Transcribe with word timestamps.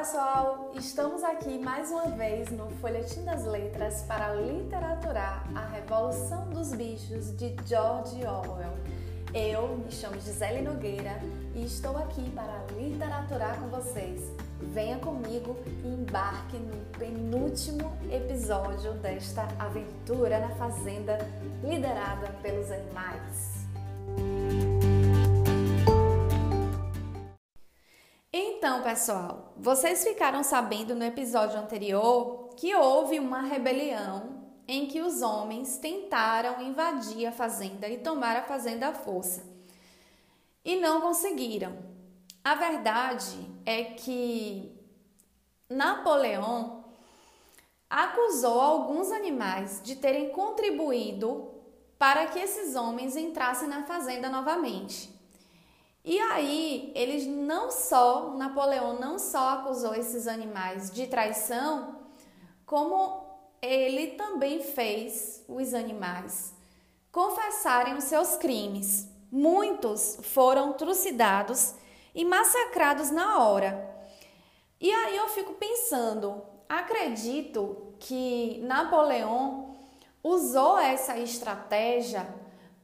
pessoal! 0.00 0.72
Estamos 0.76 1.22
aqui 1.22 1.58
mais 1.58 1.90
uma 1.90 2.06
vez 2.06 2.50
no 2.50 2.70
Folhetim 2.80 3.22
das 3.22 3.44
Letras 3.44 4.00
para 4.08 4.34
literaturar 4.34 5.46
A 5.54 5.66
Revolução 5.66 6.48
dos 6.48 6.72
Bichos 6.72 7.36
de 7.36 7.54
George 7.66 8.24
Orwell. 8.24 8.72
Eu 9.34 9.76
me 9.76 9.92
chamo 9.92 10.18
Gisele 10.18 10.62
Nogueira 10.62 11.20
e 11.54 11.66
estou 11.66 11.98
aqui 11.98 12.30
para 12.30 12.64
literaturar 12.78 13.60
com 13.60 13.68
vocês. 13.68 14.22
Venha 14.72 14.98
comigo 15.00 15.54
e 15.84 15.88
embarque 15.88 16.56
no 16.56 16.78
penúltimo 16.98 17.92
episódio 18.10 18.94
desta 18.94 19.46
aventura 19.58 20.40
na 20.40 20.48
fazenda 20.54 21.18
liderada 21.62 22.28
pelos 22.42 22.70
animais. 22.70 24.69
Então, 28.70 28.82
pessoal, 28.84 29.52
vocês 29.56 30.04
ficaram 30.04 30.44
sabendo 30.44 30.94
no 30.94 31.04
episódio 31.04 31.58
anterior 31.58 32.50
que 32.56 32.72
houve 32.72 33.18
uma 33.18 33.40
rebelião 33.40 34.44
em 34.68 34.86
que 34.86 35.00
os 35.00 35.22
homens 35.22 35.78
tentaram 35.78 36.62
invadir 36.62 37.26
a 37.26 37.32
fazenda 37.32 37.88
e 37.88 37.98
tomar 37.98 38.36
a 38.36 38.44
fazenda 38.44 38.86
à 38.86 38.94
força. 38.94 39.42
E 40.64 40.76
não 40.76 41.00
conseguiram. 41.00 41.76
A 42.44 42.54
verdade 42.54 43.44
é 43.66 43.82
que 43.82 44.72
Napoleão 45.68 46.84
acusou 47.90 48.60
alguns 48.60 49.10
animais 49.10 49.80
de 49.82 49.96
terem 49.96 50.30
contribuído 50.30 51.50
para 51.98 52.26
que 52.26 52.38
esses 52.38 52.76
homens 52.76 53.16
entrassem 53.16 53.66
na 53.66 53.82
fazenda 53.82 54.28
novamente. 54.28 55.19
E 56.04 56.18
aí, 56.18 56.92
eles 56.94 57.26
não 57.26 57.70
só, 57.70 58.34
Napoleão 58.34 58.98
não 58.98 59.18
só 59.18 59.50
acusou 59.50 59.94
esses 59.94 60.26
animais 60.26 60.90
de 60.90 61.06
traição, 61.06 62.00
como 62.64 63.26
ele 63.60 64.12
também 64.12 64.62
fez 64.62 65.44
os 65.46 65.74
animais 65.74 66.54
confessarem 67.12 67.94
os 67.94 68.04
seus 68.04 68.36
crimes. 68.36 69.08
Muitos 69.30 70.18
foram 70.22 70.72
trucidados 70.72 71.74
e 72.14 72.24
massacrados 72.24 73.10
na 73.10 73.38
hora. 73.38 73.88
E 74.80 74.90
aí 74.90 75.16
eu 75.16 75.28
fico 75.28 75.54
pensando, 75.54 76.42
acredito 76.68 77.94
que 77.98 78.60
Napoleão 78.62 79.76
usou 80.22 80.78
essa 80.78 81.18
estratégia 81.18 82.26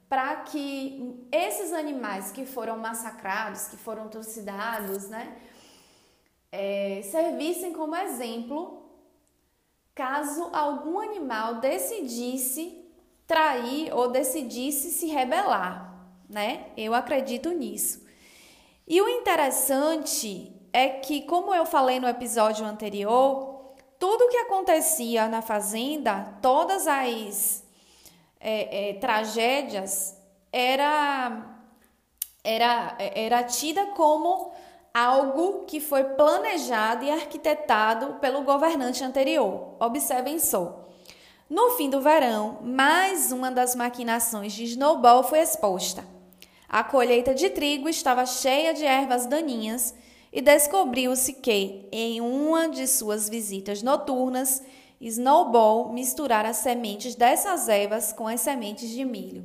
para 0.09 0.37
que 0.37 1.27
esses 1.33 1.73
animais 1.73 2.31
que 2.31 2.47
foram 2.47 2.79
massacrados, 2.79 3.67
que 3.69 3.77
foram 3.77 4.09
trucidados, 4.09 5.09
né, 5.09 5.37
é, 6.53 7.01
servissem 7.03 7.73
como 7.73 7.97
exemplo 7.97 8.83
caso 9.95 10.51
algum 10.53 11.01
animal 11.01 11.57
decidisse 11.57 12.85
trair 13.27 13.93
ou 13.93 14.11
decidisse 14.11 14.91
se 14.91 15.07
rebelar, 15.07 16.07
né? 16.29 16.67
Eu 16.77 16.95
acredito 16.95 17.51
nisso. 17.51 18.07
E 18.87 19.01
o 19.01 19.09
interessante 19.09 20.53
é 20.73 20.89
que, 20.89 21.23
como 21.23 21.55
eu 21.55 21.65
falei 21.65 21.99
no 21.99 22.07
episódio 22.07 22.65
anterior, 22.65 23.75
tudo 23.99 24.29
que 24.29 24.37
acontecia 24.37 25.29
na 25.29 25.43
fazenda, 25.43 26.39
todas 26.41 26.87
as 26.87 27.66
é, 28.49 28.91
é, 28.91 28.95
tragédias 28.95 30.17
era, 30.53 31.59
era, 32.45 32.97
era 32.97 33.43
tida 33.43 33.87
como 33.87 34.53
algo 34.95 35.65
que 35.65 35.81
foi 35.81 36.05
planejado 36.05 37.05
e 37.05 37.11
arquitetado 37.11 38.21
pelo 38.21 38.45
governante 38.45 39.03
anterior. 39.03 39.75
Observem 39.81 40.39
só. 40.39 40.87
No 41.51 41.71
fim 41.71 41.91
do 41.91 42.01
verão, 42.01 42.59
mais 42.63 43.33
uma 43.33 43.51
das 43.51 43.75
maquinações 43.75 44.53
de 44.53 44.63
Snowball 44.63 45.25
foi 45.25 45.41
exposta. 45.41 46.05
A 46.69 46.85
colheita 46.85 47.35
de 47.35 47.51
trigo 47.51 47.89
estava 47.89 48.25
cheia 48.27 48.73
de 48.73 48.85
ervas 48.85 49.27
daninhas 49.27 49.93
e 50.33 50.41
descobriu-se 50.41 51.33
que, 51.33 51.89
em 51.91 52.21
uma 52.21 52.69
de 52.69 52.87
suas 52.87 53.29
visitas 53.29 53.83
noturnas, 53.83 54.63
Snowball 55.01 55.93
misturar 55.93 56.47
as 56.47 56.57
sementes 56.57 57.15
dessas 57.15 57.69
ervas 57.69 58.13
com 58.13 58.27
as 58.27 58.41
sementes 58.41 58.89
de 58.89 59.05
milho. 59.05 59.45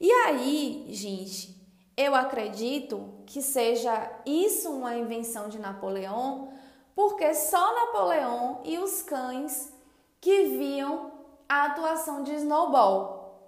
E 0.00 0.10
aí, 0.10 0.86
gente, 0.88 1.56
eu 1.96 2.14
acredito 2.14 3.08
que 3.24 3.40
seja 3.40 4.10
isso 4.26 4.70
uma 4.70 4.96
invenção 4.96 5.48
de 5.48 5.58
Napoleão, 5.58 6.50
porque 6.94 7.34
só 7.34 7.74
Napoleão 7.74 8.60
e 8.64 8.78
os 8.78 9.02
cães 9.02 9.72
que 10.20 10.44
viam 10.44 11.12
a 11.48 11.66
atuação 11.66 12.22
de 12.22 12.34
Snowball, 12.34 13.40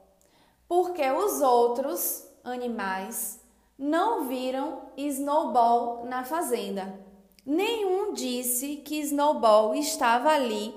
porque 0.69 1.11
os 1.11 1.41
outros 1.41 2.27
animais 2.45 3.41
não 3.79 4.27
viram 4.27 4.83
Snowball 4.97 6.07
na 6.07 6.25
fazenda. 6.25 6.99
Nenhum 7.45 8.13
disse 8.13 8.77
que 8.77 9.01
Snowball 9.01 9.75
estava 9.75 10.31
ali 10.31 10.75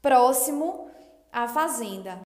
próximo 0.00 0.90
à 1.32 1.48
fazenda. 1.48 2.20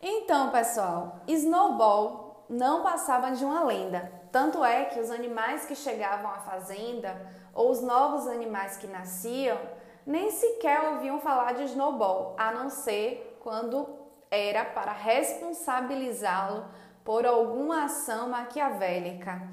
Então, 0.00 0.50
pessoal, 0.50 1.20
Snowball 1.26 2.44
não 2.48 2.82
passava 2.82 3.32
de 3.32 3.44
uma 3.44 3.64
lenda. 3.64 4.12
Tanto 4.30 4.64
é 4.64 4.84
que 4.84 5.00
os 5.00 5.10
animais 5.10 5.64
que 5.64 5.74
chegavam 5.74 6.30
à 6.30 6.40
fazenda 6.40 7.26
ou 7.54 7.70
os 7.70 7.80
novos 7.80 8.26
animais 8.26 8.76
que 8.76 8.86
nasciam 8.86 9.58
nem 10.06 10.30
sequer 10.30 10.90
ouviam 10.90 11.18
falar 11.20 11.52
de 11.54 11.64
Snowball, 11.64 12.34
a 12.36 12.52
não 12.52 12.68
ser 12.68 13.38
quando 13.40 13.88
era 14.30 14.64
para 14.64 14.92
responsabilizá-lo 14.92 16.66
por 17.04 17.24
alguma 17.24 17.84
ação 17.84 18.28
maquiavélica. 18.28 19.48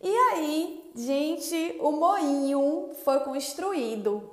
E 0.00 0.16
aí, 0.16 0.92
gente, 0.94 1.76
o 1.80 1.90
moinho 1.90 2.90
foi 3.04 3.20
construído 3.20 4.30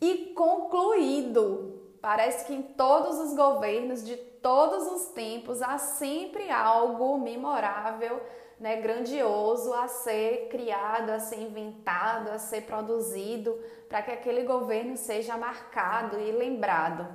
e 0.00 0.32
concluído 0.34 1.79
Parece 2.00 2.46
que 2.46 2.54
em 2.54 2.62
todos 2.62 3.18
os 3.18 3.34
governos 3.34 4.04
de 4.04 4.16
todos 4.16 4.90
os 4.90 5.08
tempos 5.08 5.60
há 5.60 5.76
sempre 5.76 6.50
algo 6.50 7.18
memorável, 7.18 8.20
né, 8.58 8.76
grandioso 8.76 9.72
a 9.74 9.86
ser 9.88 10.48
criado, 10.50 11.10
a 11.10 11.18
ser 11.18 11.40
inventado, 11.40 12.30
a 12.30 12.38
ser 12.38 12.62
produzido, 12.62 13.58
para 13.88 14.02
que 14.02 14.10
aquele 14.10 14.44
governo 14.44 14.96
seja 14.96 15.36
marcado 15.36 16.18
e 16.18 16.32
lembrado. 16.32 17.06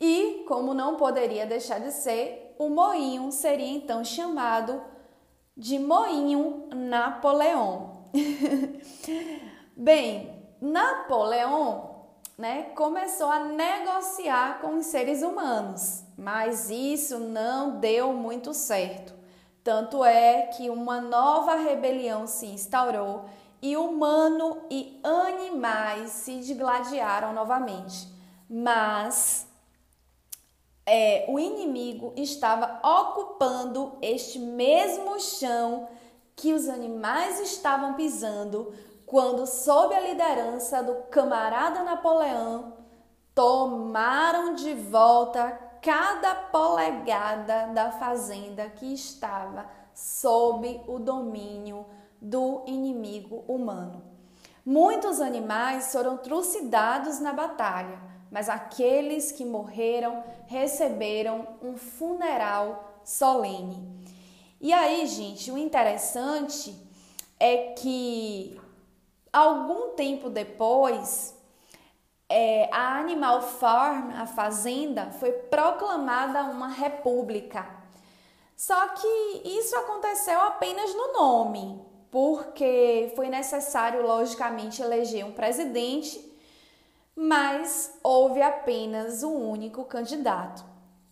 E, 0.00 0.44
como 0.46 0.74
não 0.74 0.96
poderia 0.96 1.46
deixar 1.46 1.80
de 1.80 1.90
ser, 1.90 2.54
o 2.58 2.68
moinho 2.68 3.30
seria 3.32 3.76
então 3.76 4.04
chamado 4.04 4.80
de 5.56 5.78
moinho 5.78 6.68
Napoleão. 6.72 8.08
Bem, 9.76 10.44
Napoleão 10.60 11.87
né, 12.38 12.70
começou 12.76 13.28
a 13.28 13.40
negociar 13.40 14.60
com 14.60 14.76
os 14.76 14.86
seres 14.86 15.22
humanos, 15.22 16.04
mas 16.16 16.70
isso 16.70 17.18
não 17.18 17.80
deu 17.80 18.12
muito 18.12 18.54
certo. 18.54 19.12
Tanto 19.64 20.04
é 20.04 20.42
que 20.42 20.70
uma 20.70 21.00
nova 21.00 21.56
rebelião 21.56 22.28
se 22.28 22.46
instaurou 22.46 23.24
e 23.60 23.76
humano 23.76 24.62
e 24.70 25.00
animais 25.02 26.12
se 26.12 26.38
digladiaram 26.38 27.34
novamente. 27.34 28.08
Mas 28.48 29.48
é, 30.86 31.26
o 31.28 31.40
inimigo 31.40 32.14
estava 32.16 32.80
ocupando 32.86 33.98
este 34.00 34.38
mesmo 34.38 35.18
chão 35.20 35.88
que 36.36 36.52
os 36.52 36.68
animais 36.68 37.40
estavam 37.40 37.94
pisando 37.94 38.72
quando, 39.08 39.46
sob 39.46 39.94
a 39.94 40.00
liderança 40.00 40.82
do 40.82 40.94
camarada 41.10 41.82
Napoleão, 41.82 42.74
tomaram 43.34 44.54
de 44.54 44.74
volta 44.74 45.58
cada 45.80 46.34
polegada 46.34 47.68
da 47.68 47.90
fazenda 47.90 48.68
que 48.68 48.92
estava 48.92 49.66
sob 49.94 50.82
o 50.86 50.98
domínio 50.98 51.86
do 52.20 52.62
inimigo 52.66 53.44
humano. 53.48 54.02
Muitos 54.64 55.20
animais 55.20 55.90
foram 55.90 56.18
trucidados 56.18 57.18
na 57.20 57.32
batalha, 57.32 57.98
mas 58.30 58.50
aqueles 58.50 59.32
que 59.32 59.44
morreram 59.44 60.22
receberam 60.46 61.48
um 61.62 61.76
funeral 61.76 63.00
solene. 63.02 63.82
E 64.60 64.72
aí, 64.72 65.06
gente, 65.06 65.50
o 65.50 65.56
interessante 65.56 66.76
é 67.40 67.72
que 67.72 68.60
Algum 69.32 69.90
tempo 69.90 70.30
depois, 70.30 71.34
é, 72.28 72.68
a 72.72 72.98
Animal 72.98 73.42
Farm, 73.42 74.10
a 74.10 74.26
fazenda, 74.26 75.10
foi 75.12 75.32
proclamada 75.32 76.44
uma 76.44 76.68
república. 76.68 77.66
Só 78.56 78.88
que 78.88 79.42
isso 79.44 79.76
aconteceu 79.76 80.40
apenas 80.40 80.94
no 80.94 81.12
nome. 81.12 81.88
porque 82.10 83.12
foi 83.14 83.28
necessário, 83.28 84.02
logicamente, 84.02 84.80
eleger 84.80 85.24
um 85.24 85.32
presidente, 85.32 86.24
mas 87.14 87.98
houve 88.02 88.40
apenas 88.40 89.22
um 89.22 89.50
único 89.50 89.84
candidato. 89.84 90.64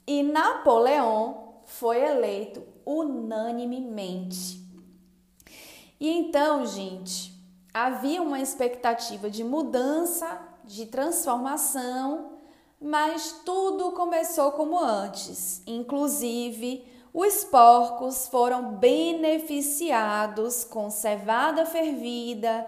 E 0.07 0.23
Napoleão 0.23 1.57
foi 1.67 2.01
eleito 2.01 2.67
unanimemente. 2.85 4.65
E 5.99 6.09
então, 6.09 6.65
gente, 6.65 7.36
havia 7.85 8.23
uma 8.23 8.41
expectativa 8.41 9.29
de 9.29 9.45
mudança, 9.45 10.41
de 10.65 10.87
transformação, 10.87 12.31
mas 12.81 13.43
tudo 13.45 13.93
começou 13.93 14.53
como 14.53 14.79
antes. 14.79 15.63
Inclusive, 15.67 16.87
os 17.13 17.45
porcos 17.45 18.29
foram 18.29 18.77
beneficiados 18.77 20.65
com 20.65 20.89
cevada 20.89 21.67
fervida, 21.67 22.67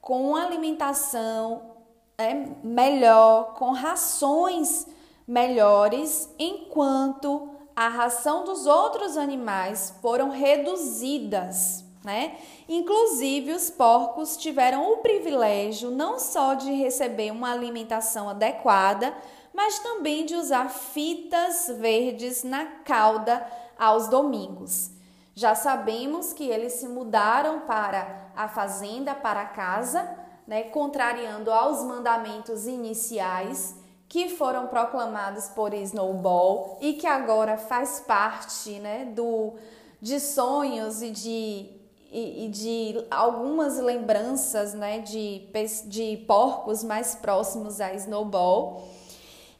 com 0.00 0.34
alimentação 0.34 1.76
é, 2.18 2.34
melhor, 2.64 3.54
com 3.54 3.70
rações 3.70 4.88
melhores, 5.24 6.28
enquanto 6.36 7.48
a 7.76 7.86
ração 7.86 8.42
dos 8.44 8.66
outros 8.66 9.16
animais 9.16 9.94
foram 10.02 10.30
reduzidas, 10.30 11.84
né? 12.08 12.38
Inclusive, 12.66 13.52
os 13.52 13.68
porcos 13.68 14.34
tiveram 14.38 14.94
o 14.94 14.96
privilégio 14.96 15.90
não 15.90 16.18
só 16.18 16.54
de 16.54 16.72
receber 16.72 17.30
uma 17.30 17.52
alimentação 17.52 18.30
adequada, 18.30 19.14
mas 19.52 19.78
também 19.78 20.24
de 20.24 20.34
usar 20.34 20.70
fitas 20.70 21.68
verdes 21.76 22.44
na 22.44 22.64
cauda 22.82 23.46
aos 23.78 24.08
domingos. 24.08 24.90
Já 25.34 25.54
sabemos 25.54 26.32
que 26.32 26.48
eles 26.48 26.72
se 26.72 26.88
mudaram 26.88 27.60
para 27.60 28.30
a 28.34 28.48
fazenda, 28.48 29.14
para 29.14 29.42
a 29.42 29.48
casa, 29.48 30.08
né, 30.46 30.62
contrariando 30.62 31.52
aos 31.52 31.84
mandamentos 31.84 32.66
iniciais 32.66 33.76
que 34.08 34.30
foram 34.30 34.66
proclamados 34.66 35.48
por 35.48 35.74
Snowball 35.74 36.78
e 36.80 36.94
que 36.94 37.06
agora 37.06 37.58
faz 37.58 38.00
parte 38.00 38.78
né, 38.78 39.04
do, 39.04 39.56
de 40.00 40.18
sonhos 40.18 41.02
e 41.02 41.10
de, 41.10 41.77
e, 42.10 42.46
e 42.46 42.48
de 42.48 43.06
algumas 43.10 43.78
lembranças 43.78 44.74
né, 44.74 45.00
de, 45.00 45.46
de 45.86 46.24
porcos 46.26 46.82
mais 46.82 47.14
próximos 47.14 47.80
a 47.80 47.92
Snowball. 47.94 48.88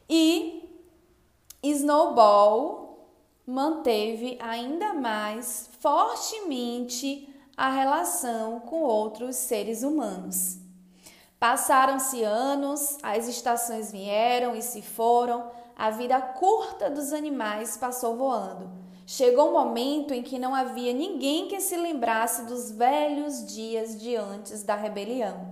E 0.09 0.69
Snowball 1.61 3.07
manteve 3.45 4.37
ainda 4.41 4.93
mais 4.93 5.69
fortemente 5.79 7.27
a 7.55 7.69
relação 7.69 8.59
com 8.61 8.81
outros 8.83 9.35
seres 9.35 9.83
humanos. 9.83 10.57
Passaram-se 11.39 12.23
anos, 12.23 12.97
as 13.01 13.27
estações 13.27 13.91
vieram 13.91 14.55
e 14.55 14.61
se 14.61 14.81
foram, 14.81 15.49
a 15.75 15.89
vida 15.89 16.21
curta 16.21 16.89
dos 16.89 17.13
animais 17.13 17.77
passou 17.77 18.15
voando. 18.17 18.78
Chegou 19.11 19.49
um 19.49 19.53
momento 19.53 20.13
em 20.13 20.21
que 20.21 20.37
não 20.37 20.53
havia 20.53 20.93
ninguém 20.93 21.47
que 21.47 21.59
se 21.59 21.75
lembrasse 21.75 22.45
dos 22.45 22.69
velhos 22.69 23.43
dias 23.51 23.99
de 23.99 24.15
antes 24.15 24.61
da 24.61 24.75
rebelião, 24.75 25.51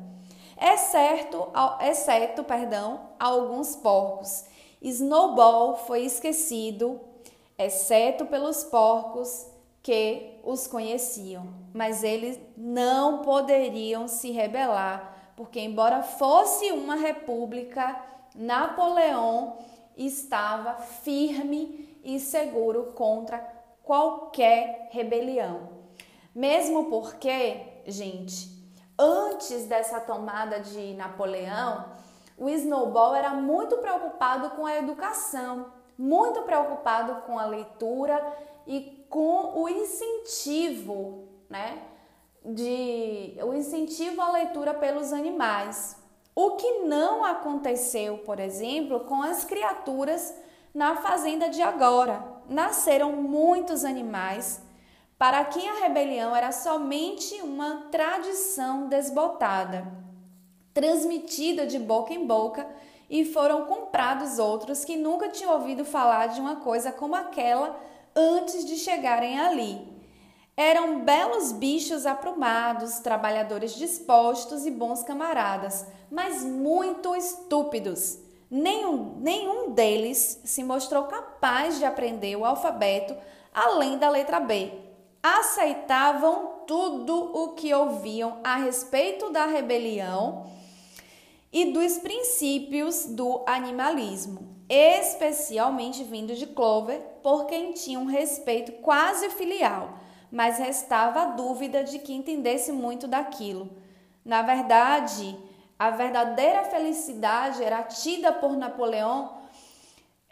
exceto, 0.62 1.48
exceto 1.81 2.44
perdão, 2.44 3.09
alguns 3.19 3.75
porcos. 3.75 4.45
Snowball 4.80 5.75
foi 5.75 6.06
esquecido 6.06 7.01
exceto 7.57 8.27
pelos 8.27 8.63
porcos 8.63 9.48
que 9.81 10.39
os 10.44 10.68
conheciam. 10.68 11.48
Mas 11.74 12.04
eles 12.04 12.39
não 12.56 13.24
poderiam 13.24 14.07
se 14.07 14.30
rebelar, 14.30 15.31
porque, 15.36 15.59
embora 15.59 16.04
fosse 16.04 16.71
uma 16.71 16.94
república, 16.94 18.00
Napoleão 18.36 19.57
estava 19.98 20.75
firme 20.75 21.87
e 22.04 22.20
seguro 22.20 22.94
contra 22.96 23.40
qualquer 23.84 24.90
rebelião. 24.92 25.70
Mesmo 26.34 26.86
porque, 26.86 27.82
gente, 27.86 28.50
antes 28.98 29.66
dessa 29.66 30.00
tomada 30.00 30.60
de 30.60 30.94
Napoleão, 30.94 31.86
o 32.38 32.50
Snowball 32.50 33.16
era 33.16 33.32
muito 33.32 33.78
preocupado 33.78 34.52
com 34.52 34.66
a 34.66 34.78
educação 34.78 35.78
muito 35.98 36.44
preocupado 36.44 37.22
com 37.24 37.40
a 37.40 37.46
leitura 37.46 38.22
e 38.68 39.06
com 39.10 39.60
o 39.60 39.68
incentivo, 39.68 41.28
né? 41.50 41.82
De 42.46 43.38
o 43.42 43.54
incentivo 43.54 44.22
à 44.22 44.32
leitura 44.32 44.74
pelos 44.74 45.12
animais. 45.12 45.98
O 46.36 46.52
que 46.52 46.84
não 46.84 47.26
aconteceu, 47.26 48.20
por 48.20 48.40
exemplo, 48.40 49.02
com 49.02 49.24
as 49.24 49.44
criaturas 49.44 50.34
na 50.78 50.96
fazenda 50.98 51.50
de 51.50 51.60
agora. 51.60 52.24
Nasceram 52.48 53.14
muitos 53.14 53.84
animais 53.84 54.62
para 55.18 55.44
quem 55.44 55.68
a 55.68 55.80
rebelião 55.80 56.36
era 56.36 56.52
somente 56.52 57.34
uma 57.42 57.88
tradição 57.92 58.88
desbotada, 58.88 59.92
transmitida 60.76 61.66
de 61.66 61.80
boca 61.80 62.14
em 62.14 62.28
boca 62.28 62.68
e 63.10 63.26
foram 63.26 63.66
comprados 63.66 64.38
outros 64.38 64.86
que 64.86 64.96
nunca 64.96 65.30
tinham 65.30 65.54
ouvido 65.54 65.84
falar 65.84 66.28
de 66.28 66.40
uma 66.40 66.58
coisa 66.58 66.92
como 66.92 67.16
aquela 67.16 67.76
antes 68.16 68.64
de 68.64 68.76
chegarem 68.76 69.40
ali. 69.40 69.82
Eram 70.56 71.00
belos 71.04 71.52
bichos 71.52 72.06
aprumados, 72.06 73.00
trabalhadores 73.00 73.74
dispostos 73.74 74.64
e 74.64 74.70
bons 74.70 75.02
camaradas, 75.02 75.88
mas 76.12 76.44
muito 76.44 77.16
estúpidos. 77.16 78.27
Nenhum, 78.50 79.18
nenhum 79.20 79.72
deles 79.72 80.42
se 80.46 80.64
mostrou 80.64 81.04
capaz 81.04 81.78
de 81.78 81.86
aprender 81.86 82.36
o 82.36 82.46
alfabeto 82.46 83.16
além 83.54 83.98
da 83.98 84.10
letra 84.10 84.40
B. 84.40 84.72
Aceitavam 85.22 86.62
tudo 86.66 87.36
o 87.36 87.50
que 87.54 87.74
ouviam 87.74 88.40
a 88.44 88.58
respeito 88.58 89.32
da 89.32 89.46
rebelião 89.46 90.46
e 91.52 91.72
dos 91.72 91.98
princípios 91.98 93.06
do 93.06 93.44
animalismo, 93.46 94.56
especialmente 94.70 96.04
vindo 96.04 96.36
de 96.36 96.46
Clover, 96.46 97.02
por 97.24 97.46
quem 97.46 97.74
tinha 97.74 98.00
um 98.00 98.06
respeito 98.06 98.74
quase 98.74 99.30
filial, 99.32 99.98
mas 100.32 100.58
restava 100.58 101.21
a 101.21 101.26
dúvida 101.26 101.83
de 101.83 102.00
que 102.00 102.14
entendesse 102.14 102.71
muito 102.71 103.07
daquilo. 103.07 103.69
Na 104.24 104.42
verdade, 104.42 105.38
a 105.78 105.92
verdadeira 105.92 106.64
felicidade 106.64 107.64
era 107.64 107.84
tida 107.84 108.34
por 108.34 108.57
Napoleão 108.57 109.38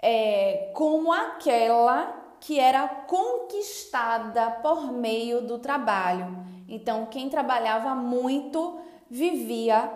é, 0.01 0.71
como 0.73 1.11
aquela 1.11 2.23
que 2.39 2.59
era 2.59 2.87
conquistada 2.87 4.51
por 4.51 4.91
meio 4.91 5.41
do 5.41 5.57
trabalho. 5.57 6.45
Então, 6.67 7.05
quem 7.07 7.29
trabalhava 7.29 7.95
muito 7.95 8.79
vivia 9.09 9.91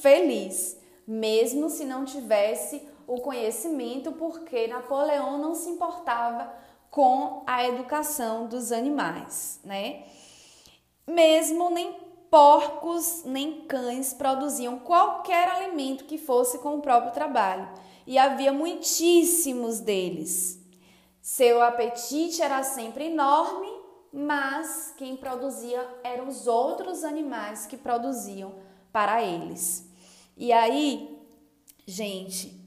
feliz, 0.00 0.80
mesmo 1.06 1.68
se 1.68 1.84
não 1.84 2.04
tivesse 2.04 2.88
o 3.06 3.20
conhecimento, 3.20 4.12
porque 4.12 4.66
Napoleão 4.66 5.38
não 5.38 5.54
se 5.54 5.68
importava 5.68 6.52
com 6.90 7.42
a 7.46 7.66
educação 7.66 8.46
dos 8.46 8.72
animais, 8.72 9.60
né? 9.62 10.04
Mesmo 11.06 11.70
nem 11.70 12.05
porcos 12.30 13.22
nem 13.24 13.62
cães 13.66 14.12
produziam 14.12 14.78
qualquer 14.78 15.48
alimento 15.48 16.04
que 16.04 16.18
fosse 16.18 16.58
com 16.58 16.76
o 16.76 16.82
próprio 16.82 17.12
trabalho, 17.12 17.68
e 18.06 18.18
havia 18.18 18.52
muitíssimos 18.52 19.80
deles. 19.80 20.60
Seu 21.20 21.62
apetite 21.62 22.40
era 22.40 22.62
sempre 22.62 23.06
enorme, 23.06 23.68
mas 24.12 24.94
quem 24.96 25.16
produzia 25.16 25.86
eram 26.04 26.28
os 26.28 26.46
outros 26.46 27.04
animais 27.04 27.66
que 27.66 27.76
produziam 27.76 28.54
para 28.92 29.22
eles. 29.22 29.90
E 30.36 30.52
aí, 30.52 31.20
gente, 31.86 32.58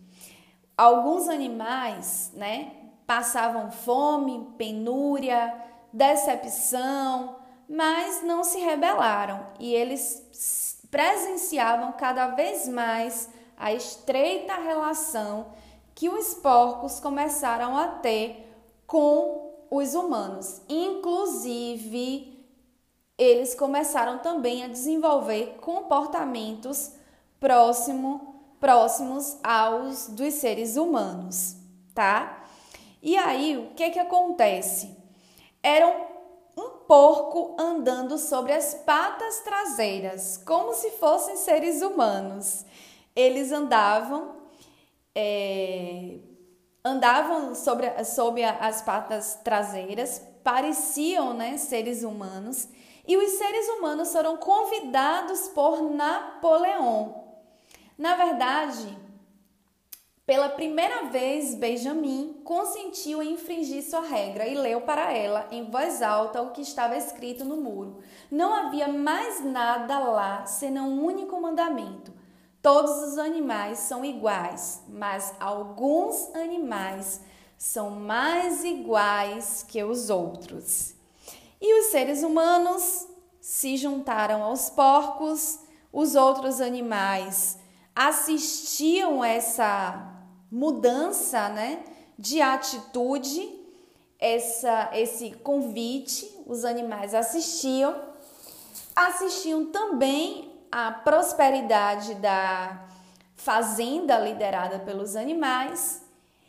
alguns 0.78 1.28
animais, 1.28 2.32
né, 2.34 2.74
passavam 3.08 3.72
fome, 3.72 4.54
penúria, 4.58 5.56
decepção, 5.92 7.39
mas 7.70 8.24
não 8.24 8.44
se 8.44 8.60
rebelaram 8.60 9.46
e 9.60 9.76
eles 9.76 10.82
presenciavam 10.90 11.92
cada 11.92 12.30
vez 12.30 12.68
mais 12.68 13.30
a 13.56 13.72
estreita 13.72 14.56
relação 14.56 15.54
que 15.94 16.10
os 16.10 16.34
porcos 16.34 17.00
começaram 17.00 17.78
a 17.78 17.88
ter 17.88 18.52
com 18.88 19.54
os 19.70 19.94
humanos, 19.94 20.62
inclusive 20.68 22.40
eles 23.16 23.54
começaram 23.54 24.18
também 24.18 24.64
a 24.64 24.68
desenvolver 24.68 25.58
comportamentos 25.62 26.94
próximo, 27.40 28.42
próximos 28.60 29.38
aos 29.44 30.08
dos 30.08 30.34
seres 30.36 30.76
humanos, 30.76 31.56
tá? 31.94 32.44
E 33.04 33.16
aí, 33.18 33.58
o 33.58 33.76
que 33.76 33.92
que 33.92 34.00
acontece? 34.00 34.98
Eram 35.62 36.19
porco 36.90 37.56
andando 37.60 38.18
sobre 38.18 38.52
as 38.52 38.74
patas 38.74 39.42
traseiras, 39.42 40.42
como 40.44 40.74
se 40.74 40.90
fossem 40.90 41.38
seres 41.38 41.84
humanos. 41.84 42.66
Eles 43.16 43.52
andavam, 43.52 44.38
é, 45.14 46.18
andavam 46.84 47.54
sobre, 47.54 48.04
sobre 48.04 48.44
as 48.44 48.82
patas 48.82 49.36
traseiras, 49.44 50.20
pareciam 50.44 51.32
né, 51.36 51.60
seres 51.60 52.02
humanos, 52.02 52.68
e 53.08 53.16
os 53.16 53.34
seres 53.34 53.70
humanos 53.70 54.12
foram 54.12 54.38
convidados 54.38 55.48
por 55.50 55.84
Napoleão. 55.92 57.24
Na 58.00 58.16
verdade, 58.16 58.98
pela 60.30 60.48
primeira 60.48 61.06
vez, 61.06 61.56
Benjamin 61.56 62.40
consentiu 62.44 63.20
em 63.20 63.34
infringir 63.34 63.82
sua 63.82 64.02
regra 64.02 64.46
e 64.46 64.54
leu 64.54 64.82
para 64.82 65.12
ela, 65.12 65.48
em 65.50 65.72
voz 65.72 66.04
alta, 66.04 66.40
o 66.40 66.52
que 66.52 66.62
estava 66.62 66.96
escrito 66.96 67.44
no 67.44 67.58
muro. 67.58 67.98
Não 68.30 68.54
havia 68.54 68.88
mais 68.88 69.44
nada 69.44 69.98
lá 69.98 70.46
senão 70.46 70.88
um 70.88 71.04
único 71.04 71.42
mandamento. 71.42 72.14
Todos 72.62 72.92
os 73.08 73.18
animais 73.18 73.80
são 73.80 74.06
iguais, 74.06 74.84
mas 74.88 75.34
alguns 75.40 76.30
animais 76.36 77.22
são 77.58 77.90
mais 77.90 78.64
iguais 78.64 79.66
que 79.68 79.84
os 79.84 80.12
outros. 80.12 80.94
E 81.60 81.80
os 81.80 81.88
seres 81.88 82.22
humanos 82.22 83.08
se 83.42 83.76
juntaram 83.78 84.44
aos 84.44 84.70
porcos, 84.70 85.58
os 85.92 86.14
outros 86.14 86.62
animais 86.62 87.58
assistiam 87.96 89.24
essa 89.24 90.19
mudança, 90.52 91.50
né, 91.50 91.84
de 92.18 92.42
atitude, 92.42 93.58
essa 94.20 94.90
esse 94.94 95.32
convite, 95.32 96.30
os 96.46 96.66
animais 96.66 97.14
assistiam, 97.14 97.96
assistiam 98.96 99.68
também 99.68 100.52
a 100.72 100.92
prosperidade 100.92 102.16
da 102.16 102.88
fazenda 103.36 104.20
liderada 104.20 104.80
pelos 104.80 105.16
animais. 105.16 106.04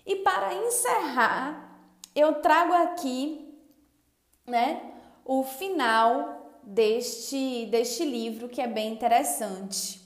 E 0.04 0.16
para 0.16 0.54
encerrar, 0.54 1.78
eu 2.14 2.34
trago 2.40 2.72
aqui, 2.72 3.54
né, 4.46 4.92
o 5.24 5.44
final 5.44 6.58
deste 6.62 7.66
deste 7.66 8.04
livro 8.04 8.48
que 8.48 8.60
é 8.60 8.66
bem 8.66 8.92
interessante. 8.92 10.00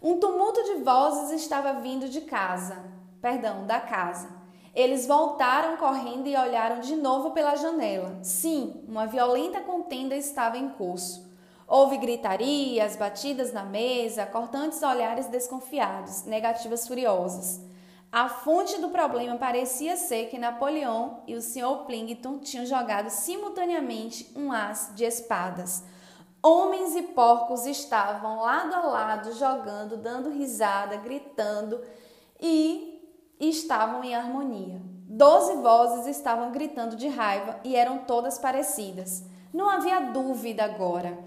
Um 0.00 0.18
tumulto 0.18 0.62
de 0.64 0.74
vozes 0.82 1.40
estava 1.40 1.80
vindo 1.80 2.08
de 2.08 2.20
casa 2.22 2.91
perdão, 3.22 3.64
da 3.64 3.80
casa. 3.80 4.28
Eles 4.74 5.06
voltaram 5.06 5.76
correndo 5.76 6.26
e 6.26 6.36
olharam 6.36 6.80
de 6.80 6.96
novo 6.96 7.30
pela 7.30 7.54
janela. 7.54 8.18
Sim, 8.22 8.84
uma 8.88 9.06
violenta 9.06 9.60
contenda 9.60 10.16
estava 10.16 10.58
em 10.58 10.70
curso. 10.70 11.30
Houve 11.68 11.96
gritarias, 11.98 12.96
batidas 12.96 13.52
na 13.52 13.64
mesa, 13.64 14.26
cortantes 14.26 14.82
olhares 14.82 15.26
desconfiados, 15.28 16.24
negativas 16.24 16.86
furiosas. 16.86 17.60
A 18.10 18.28
fonte 18.28 18.78
do 18.78 18.90
problema 18.90 19.36
parecia 19.36 19.96
ser 19.96 20.26
que 20.26 20.38
Napoleão 20.38 21.22
e 21.26 21.34
o 21.34 21.40
Sr. 21.40 21.84
Plington 21.86 22.40
tinham 22.40 22.66
jogado 22.66 23.08
simultaneamente 23.08 24.30
um 24.36 24.52
as 24.52 24.92
de 24.94 25.04
espadas. 25.04 25.84
Homens 26.42 26.96
e 26.96 27.02
porcos 27.02 27.64
estavam 27.66 28.40
lado 28.40 28.74
a 28.74 28.80
lado 28.80 29.32
jogando, 29.32 29.96
dando 29.96 30.28
risada, 30.28 30.96
gritando 30.96 31.80
e 32.40 32.91
e 32.91 32.91
estavam 33.48 34.04
em 34.04 34.14
harmonia. 34.14 34.80
Doze 35.06 35.56
vozes 35.56 36.06
estavam 36.06 36.52
gritando 36.52 36.96
de 36.96 37.08
raiva 37.08 37.60
e 37.64 37.76
eram 37.76 37.98
todas 37.98 38.38
parecidas. 38.38 39.24
Não 39.52 39.68
havia 39.68 40.00
dúvida 40.00 40.64
agora 40.64 41.18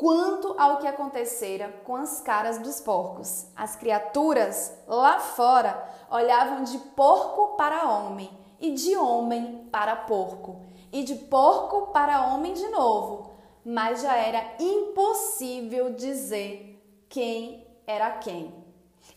quanto 0.00 0.54
ao 0.58 0.78
que 0.78 0.86
acontecera 0.86 1.68
com 1.84 1.94
as 1.94 2.22
caras 2.22 2.56
dos 2.58 2.80
porcos. 2.80 3.46
As 3.54 3.76
criaturas 3.76 4.72
lá 4.86 5.18
fora 5.18 5.82
olhavam 6.10 6.62
de 6.62 6.78
porco 6.78 7.56
para 7.56 7.86
homem 7.86 8.30
e 8.58 8.70
de 8.70 8.96
homem 8.96 9.68
para 9.70 9.94
porco 9.94 10.62
e 10.90 11.02
de 11.02 11.14
porco 11.14 11.88
para 11.88 12.32
homem 12.32 12.54
de 12.54 12.66
novo, 12.68 13.32
mas 13.64 14.02
já 14.02 14.16
era 14.16 14.54
impossível 14.58 15.92
dizer 15.92 16.82
quem 17.08 17.66
era 17.86 18.10
quem. 18.12 18.54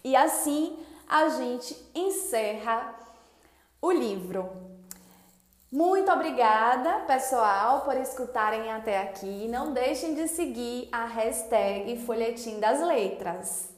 E 0.03 0.15
assim 0.15 0.77
a 1.13 1.29
gente 1.29 1.77
encerra 1.93 2.95
o 3.79 3.91
livro. 3.91 4.49
Muito 5.71 6.11
obrigada, 6.11 7.01
pessoal, 7.01 7.81
por 7.81 7.95
escutarem 7.97 8.71
até 8.71 8.99
aqui. 8.99 9.47
Não 9.47 9.73
deixem 9.73 10.15
de 10.15 10.27
seguir 10.27 10.89
a 10.91 11.05
hashtag 11.05 12.03
Folhetim 12.03 12.59
das 12.59 12.81
Letras. 12.81 13.72